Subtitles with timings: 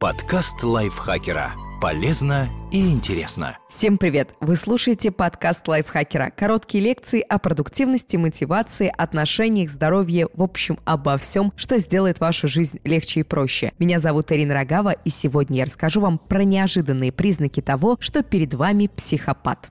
[0.00, 1.52] Подкаст лайфхакера.
[1.78, 3.58] Полезно и интересно.
[3.68, 4.34] Всем привет!
[4.40, 6.32] Вы слушаете подкаст лайфхакера.
[6.34, 12.80] Короткие лекции о продуктивности, мотивации, отношениях, здоровье, в общем, обо всем, что сделает вашу жизнь
[12.82, 13.74] легче и проще.
[13.78, 18.54] Меня зовут Ирина Рогава, и сегодня я расскажу вам про неожиданные признаки того, что перед
[18.54, 19.68] вами психопат.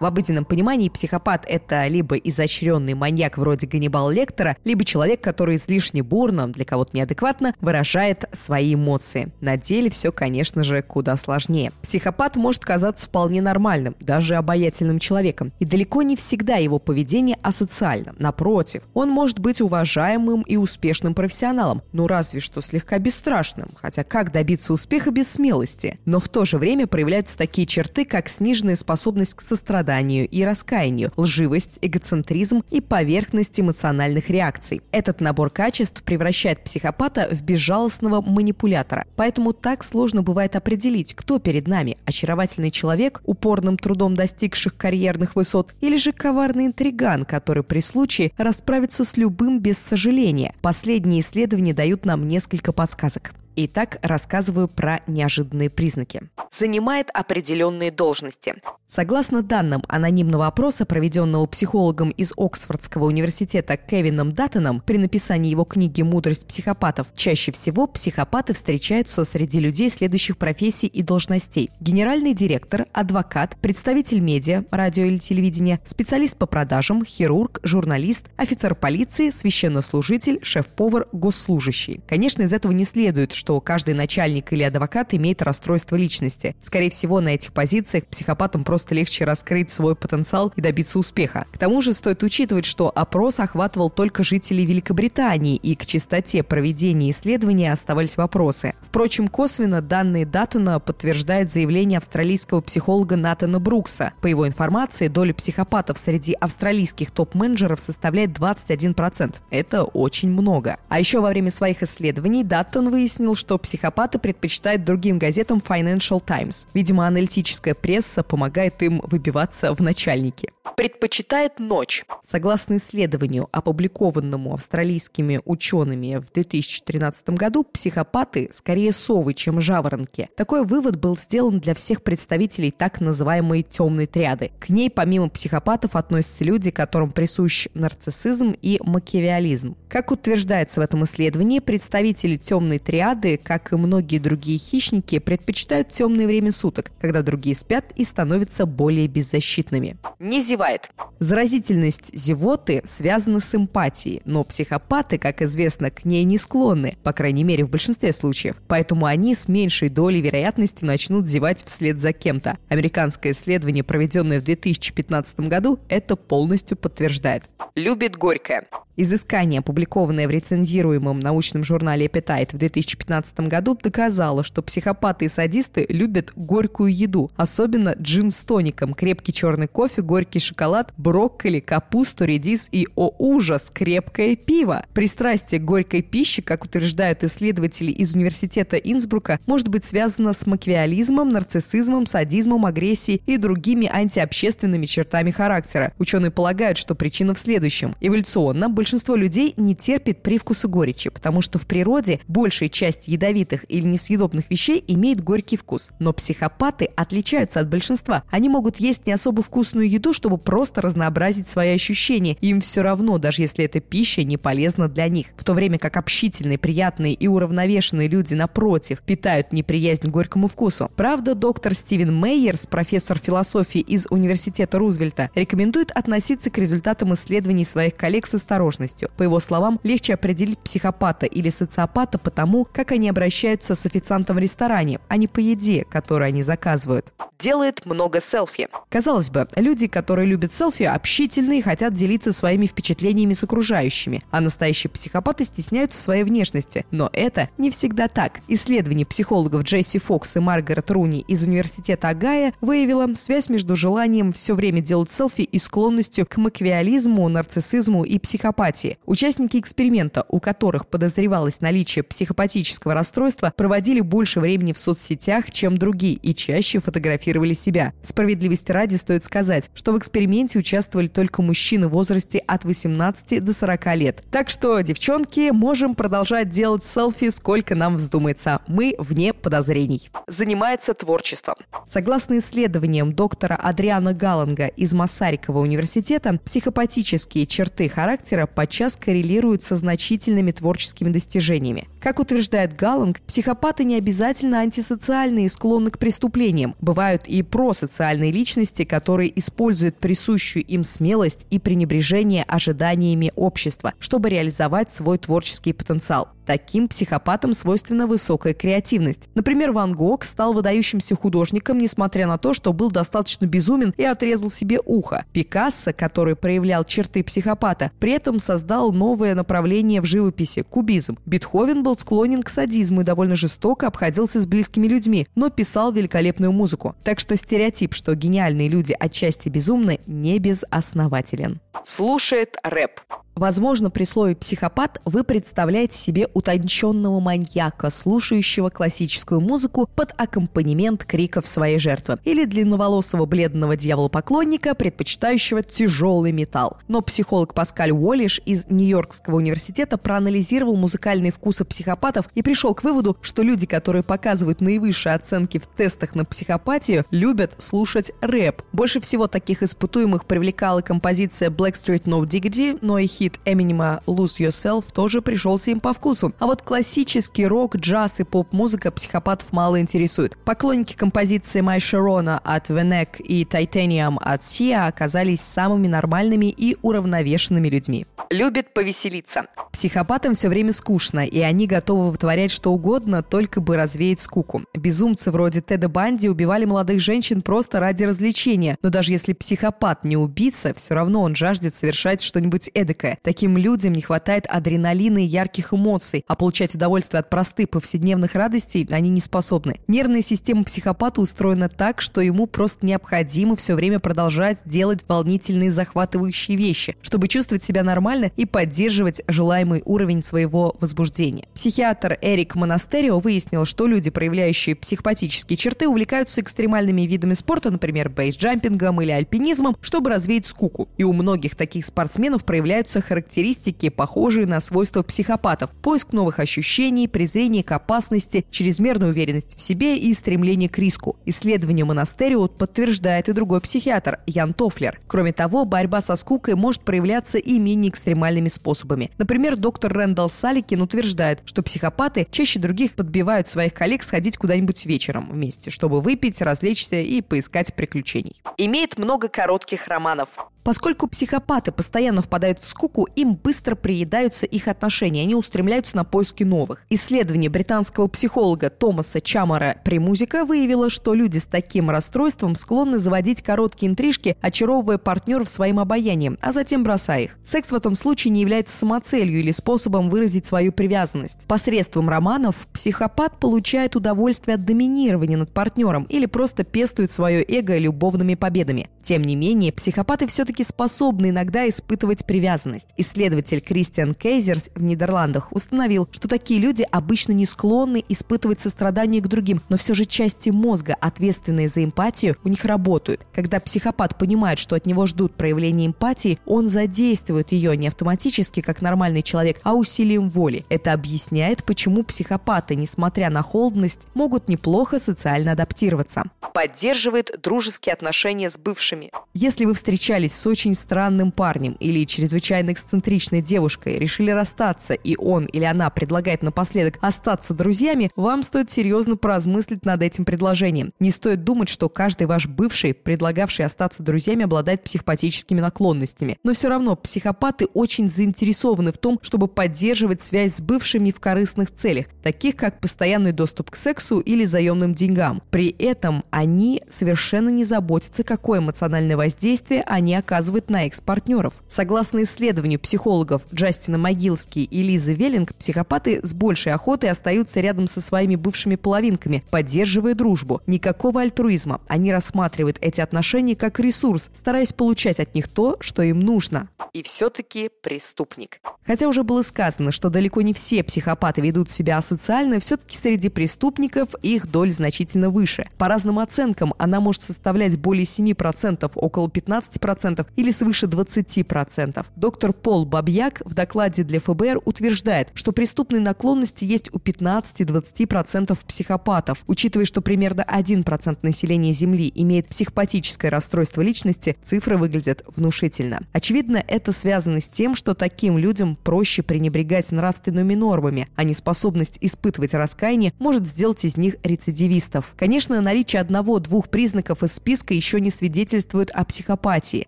[0.00, 6.04] В обыденном понимании психопат– это либо изощренный маньяк вроде Ганнибал Лектора, либо человек, который излишне
[6.04, 9.32] бурно, для кого-то неадекватно, выражает свои эмоции.
[9.40, 11.72] На деле все, конечно же, куда сложнее.
[11.82, 15.52] Психопат может казаться вполне нормальным, даже обаятельным человеком.
[15.58, 18.14] И далеко не всегда его поведение асоциально.
[18.20, 23.70] Напротив, он может быть уважаемым и успешным профессионалом, ну разве что слегка бесстрашным.
[23.74, 25.98] Хотя как добиться успеха без смелости?
[26.04, 30.44] Но в то же время проявляются такие черты, как сниженная способность к состраданию, состраданию и
[30.44, 34.82] раскаянию, лживость, эгоцентризм и поверхность эмоциональных реакций.
[34.92, 39.06] Этот набор качеств превращает психопата в безжалостного манипулятора.
[39.16, 45.74] Поэтому так сложно бывает определить, кто перед нами– очаровательный человек, упорным трудом достигших карьерных высот,
[45.80, 50.54] или же коварный интриган, который при случае расправится с любым без сожаления.
[50.60, 53.32] Последние исследования дают нам несколько подсказок.
[53.60, 56.22] Итак, рассказываю про неожиданные признаки.
[56.52, 58.54] Занимает определенные должности.
[58.86, 66.02] Согласно данным анонимного опроса, проведенного психологом из Оксфордского университета Кевином Даттоном при написании его книги
[66.02, 71.70] «Мудрость психопатов», чаще всего психопаты встречаются среди людей следующих профессий и должностей.
[71.80, 79.30] Генеральный директор, адвокат, представитель медиа, радио или телевидения, специалист по продажам, хирург, журналист, офицер полиции,
[79.30, 82.00] священнослужитель, шеф-повар, госслужащий.
[82.06, 86.54] Конечно, из этого не следует, что что каждый начальник или адвокат имеет расстройство личности.
[86.60, 91.46] Скорее всего, на этих позициях психопатам просто легче раскрыть свой потенциал и добиться успеха.
[91.50, 97.10] К тому же стоит учитывать, что опрос охватывал только жителей Великобритании, и к частоте проведения
[97.10, 98.74] исследования оставались вопросы.
[98.82, 104.12] Впрочем, косвенно данные Даттона подтверждает заявление австралийского психолога Натана Брукса.
[104.20, 109.36] По его информации, доля психопатов среди австралийских топ-менеджеров составляет 21%.
[109.48, 110.76] Это очень много.
[110.90, 116.66] А еще во время своих исследований Даттон выяснил, что психопаты предпочитают другим газетам Financial Times.
[116.74, 120.50] Видимо, аналитическая пресса помогает им выбиваться в начальники.
[120.76, 122.04] Предпочитает ночь.
[122.22, 130.28] Согласно исследованию, опубликованному австралийскими учеными в 2013 году, психопаты скорее совы, чем жаворонки.
[130.36, 134.52] Такой вывод был сделан для всех представителей так называемой темной триады.
[134.60, 139.76] К ней помимо психопатов относятся люди, которым присущ нарциссизм и макиавиализм.
[139.88, 145.88] Как утверждается в этом исследовании, представители темной триады Киты, как и многие другие хищники, предпочитают
[145.88, 149.96] темное время суток, когда другие спят и становятся более беззащитными.
[150.18, 150.90] Не зевает.
[151.18, 157.44] Заразительность зевоты связана с эмпатией, но психопаты, как известно, к ней не склонны, по крайней
[157.44, 158.56] мере в большинстве случаев.
[158.68, 162.58] Поэтому они с меньшей долей вероятности начнут зевать вслед за кем-то.
[162.68, 167.50] Американское исследование, проведенное в 2015 году, это полностью подтверждает.
[167.74, 168.64] Любит горькое.
[169.00, 173.07] Изыскание, опубликованное в рецензируемом научном журнале Appetite в 2015
[173.48, 179.68] году, доказало, что психопаты и садисты любят горькую еду, особенно джин с тоником, крепкий черный
[179.68, 184.84] кофе, горький шоколад, брокколи, капусту, редис и, о ужас, крепкое пиво.
[184.92, 191.30] Пристрастие к горькой пище, как утверждают исследователи из университета Инсбрука, может быть связано с маквиализмом,
[191.30, 195.92] нарциссизмом, садизмом, агрессией и другими антиобщественными чертами характера.
[195.98, 197.94] Ученые полагают, что причина в следующем.
[198.00, 203.86] Эволюционно большинство людей не терпит привкуса горечи, потому что в природе большая часть ядовитых или
[203.86, 205.90] несъедобных вещей имеет горький вкус.
[205.98, 208.24] Но психопаты отличаются от большинства.
[208.30, 212.36] Они могут есть не особо вкусную еду, чтобы просто разнообразить свои ощущения.
[212.40, 215.26] Им все равно, даже если эта пища не полезна для них.
[215.36, 220.90] В то время как общительные, приятные и уравновешенные люди, напротив, питают неприязнь к горькому вкусу.
[220.96, 227.94] Правда, доктор Стивен Мейерс, профессор философии из Университета Рузвельта, рекомендует относиться к результатам исследований своих
[227.94, 229.10] коллег с осторожностью.
[229.16, 234.36] По его словам, легче определить психопата или социопата по тому, как они обращаются с официантом
[234.36, 237.12] в ресторане, а не по еде, которую они заказывают.
[237.38, 238.68] Делает много селфи.
[238.88, 244.40] Казалось бы, люди, которые любят селфи, общительные и хотят делиться своими впечатлениями с окружающими, а
[244.40, 246.86] настоящие психопаты стесняются своей внешности.
[246.90, 248.40] Но это не всегда так.
[248.48, 254.54] Исследование психологов Джесси Фокс и Маргарет Руни из университета Агая выявило связь между желанием все
[254.54, 258.98] время делать селфи и склонностью к маквиализму, нарциссизму и психопатии психопатии.
[259.06, 266.14] Участники эксперимента, у которых подозревалось наличие психопатического расстройства, проводили больше времени в соцсетях, чем другие,
[266.14, 267.92] и чаще фотографировали себя.
[268.02, 273.52] Справедливости ради стоит сказать, что в эксперименте участвовали только мужчины в возрасте от 18 до
[273.52, 274.24] 40 лет.
[274.30, 278.60] Так что, девчонки, можем продолжать делать селфи сколько нам вздумается.
[278.66, 280.10] Мы вне подозрений.
[280.26, 281.56] Занимается творчеством.
[281.86, 290.52] Согласно исследованиям доктора Адриана Галланга из Массарикова университета, психопатические черты характера подчас коррелируют со значительными
[290.52, 291.88] творческими достижениями.
[292.00, 296.74] Как утверждает Галланг, психопаты не обязательно антисоциальные и склонны к преступлениям.
[296.80, 304.92] Бывают и просоциальные личности, которые используют присущую им смелость и пренебрежение ожиданиями общества, чтобы реализовать
[304.92, 306.28] свой творческий потенциал.
[306.48, 309.28] Таким психопатам свойственна высокая креативность.
[309.34, 314.48] Например, Ван Гог стал выдающимся художником, несмотря на то, что был достаточно безумен и отрезал
[314.48, 315.26] себе ухо.
[315.34, 321.18] Пикассо, который проявлял черты психопата, при этом создал новое направление в живописи– кубизм.
[321.26, 326.50] Бетховен был склонен к садизму и довольно жестоко обходился с близкими людьми, но писал великолепную
[326.50, 326.96] музыку.
[327.04, 331.60] Так что стереотип, что гениальные люди отчасти безумны, не безоснователен.
[331.84, 333.00] Слушает рэп.
[333.38, 341.46] Возможно, при слове «психопат» вы представляете себе утонченного маньяка, слушающего классическую музыку под аккомпанемент криков
[341.46, 346.78] своей жертвы, или длинноволосого бледного дьявола-поклонника, предпочитающего тяжелый металл.
[346.88, 353.18] Но психолог Паскаль Уоллиш из Нью-Йоркского университета проанализировал музыкальные вкусы психопатов и пришел к выводу,
[353.22, 358.62] что люди, которые показывают наивысшие оценки в тестах на психопатию, любят слушать рэп.
[358.72, 364.38] Больше всего таких испытуемых привлекала композиция Blackstreet No Diggity, но и хит хит Эминема «Lose
[364.38, 366.32] Yourself» тоже пришелся им по вкусу.
[366.38, 370.36] А вот классический рок, джаз и поп-музыка психопатов мало интересует.
[370.44, 377.68] Поклонники композиции «My Sharona» от Венек и «Titanium» от Sia оказались самыми нормальными и уравновешенными
[377.68, 378.06] людьми.
[378.30, 379.44] Любит повеселиться.
[379.72, 384.62] Психопатам все время скучно, и они готовы вытворять что угодно, только бы развеять скуку.
[384.74, 388.76] Безумцы вроде Теда Банди убивали молодых женщин просто ради развлечения.
[388.82, 393.17] Но даже если психопат не убийца, все равно он жаждет совершать что-нибудь эдакое.
[393.22, 398.86] Таким людям не хватает адреналина и ярких эмоций, а получать удовольствие от простых повседневных радостей
[398.90, 399.80] они не способны.
[399.88, 406.56] Нервная система психопата устроена так, что ему просто необходимо все время продолжать делать волнительные захватывающие
[406.56, 411.48] вещи, чтобы чувствовать себя нормально и поддерживать желаемый уровень своего возбуждения.
[411.54, 419.00] Психиатр Эрик Монастерио выяснил, что люди, проявляющие психопатические черты, увлекаются экстремальными видами спорта, например, бейсджампингом
[419.00, 420.88] или альпинизмом, чтобы развеять скуку.
[420.96, 425.70] И у многих таких спортсменов проявляются характеристики, похожие на свойства психопатов.
[425.82, 431.16] Поиск новых ощущений, презрение к опасности, чрезмерная уверенность в себе и стремление к риску.
[431.24, 435.00] Исследование Монастерио подтверждает и другой психиатр Ян Тофлер.
[435.06, 439.10] Кроме того, борьба со скукой может проявляться и менее экстремальными способами.
[439.18, 445.30] Например, доктор Рэндалл Саликин утверждает, что психопаты чаще других подбивают своих коллег сходить куда-нибудь вечером
[445.30, 448.42] вместе, чтобы выпить, развлечься и поискать приключений.
[448.58, 450.28] Имеет много коротких романов.
[450.68, 456.44] Поскольку психопаты постоянно впадают в скуку, им быстро приедаются их отношения, они устремляются на поиски
[456.44, 456.84] новых.
[456.90, 463.90] Исследование британского психолога Томаса Чамара Премузика выявило, что люди с таким расстройством склонны заводить короткие
[463.90, 467.38] интрижки, очаровывая партнеров своим обаянием, а затем бросая их.
[467.42, 471.46] Секс в этом случае не является самоцелью или способом выразить свою привязанность.
[471.46, 478.34] Посредством романов психопат получает удовольствие от доминирования над партнером или просто пестует свое эго любовными
[478.34, 478.90] победами.
[479.02, 482.88] Тем не менее, психопаты все-таки все-таки способны иногда испытывать привязанность.
[482.96, 489.28] Исследователь Кристиан Кейзерс в Нидерландах установил, что такие люди обычно не склонны испытывать сострадание к
[489.28, 493.20] другим, но все же части мозга, ответственные за эмпатию, у них работают.
[493.32, 498.82] Когда психопат понимает, что от него ждут проявления эмпатии, он задействует ее не автоматически, как
[498.82, 500.64] нормальный человек, а усилием воли.
[500.68, 506.24] Это объясняет, почему психопаты, несмотря на холодность, могут неплохо социально адаптироваться.
[506.52, 509.10] Поддерживает дружеские отношения с бывшими.
[509.34, 515.46] Если вы встречались с очень странным парнем или чрезвычайно эксцентричной девушкой, решили расстаться, и он
[515.46, 520.92] или она предлагает напоследок остаться друзьями, вам стоит серьезно поразмыслить над этим предложением.
[521.00, 526.38] Не стоит думать, что каждый ваш бывший, предлагавший остаться друзьями, обладает психопатическими наклонностями.
[526.44, 531.74] Но все равно психопаты очень заинтересованы в том, чтобы поддерживать связь с бывшими в корыстных
[531.74, 535.42] целях, таких как постоянный доступ к сексу или заемным деньгам.
[535.50, 541.54] При этом они совершенно не заботятся, какое эмоциональное воздействие они оказывают показывает на экс-партнеров.
[541.68, 548.02] Согласно исследованию психологов Джастина Могилски и Лизы Веллинг, психопаты с большей охотой остаются рядом со
[548.02, 550.60] своими бывшими половинками, поддерживая дружбу.
[550.66, 551.80] Никакого альтруизма.
[551.88, 556.68] Они рассматривают эти отношения как ресурс, стараясь получать от них то, что им нужно.
[556.92, 558.60] И все-таки преступник.
[558.86, 564.14] Хотя уже было сказано, что далеко не все психопаты ведут себя асоциально, все-таки среди преступников
[564.20, 565.68] их доль значительно выше.
[565.78, 572.06] По разным оценкам она может составлять более 7%, около 15% или свыше 20%.
[572.16, 579.44] Доктор Пол Бабьяк в докладе для ФБР утверждает, что преступные наклонности есть у 15-20% психопатов.
[579.46, 586.00] Учитывая, что примерно 1% населения Земли имеет психопатическое расстройство личности, цифры выглядят внушительно.
[586.12, 592.54] Очевидно, это связано с тем, что таким людям проще пренебрегать нравственными нормами, а неспособность испытывать
[592.54, 595.14] раскаяние может сделать из них рецидивистов.
[595.16, 599.86] Конечно, наличие одного-двух признаков из списка еще не свидетельствует о психопатии,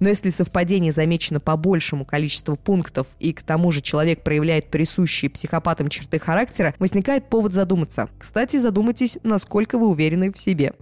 [0.00, 5.30] но если совпадение замечено по большему количеству пунктов и к тому же человек проявляет присущие
[5.30, 8.08] психопатам черты характера, возникает повод задуматься.
[8.18, 10.74] Кстати, задумайтесь, насколько вы уверены в себе.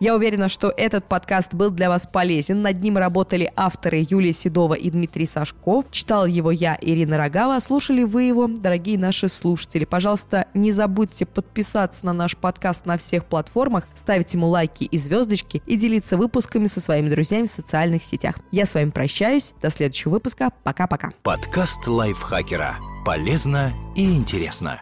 [0.00, 2.62] Я уверена, что этот подкаст был для вас полезен.
[2.62, 5.86] Над ним работали авторы Юлия Седова и Дмитрий Сашков.
[5.90, 7.58] Читал его я, Ирина Рогава.
[7.58, 9.84] Слушали вы его, дорогие наши слушатели.
[9.84, 15.62] Пожалуйста, не забудьте подписаться на наш подкаст на всех платформах, ставить ему лайки и звездочки
[15.66, 18.38] и делиться выпусками со своими друзьями в социальных сетях.
[18.52, 19.54] Я с вами прощаюсь.
[19.60, 20.50] До следующего выпуска.
[20.62, 21.10] Пока-пока.
[21.24, 22.76] Подкаст лайфхакера.
[23.04, 24.80] Полезно и интересно.